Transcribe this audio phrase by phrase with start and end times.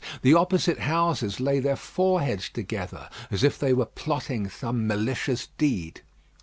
[0.23, 6.01] The opposite houses lay their foreheads together as if they were plotting some malicious deed.